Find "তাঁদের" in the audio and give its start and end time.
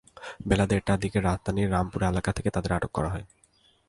2.49-2.71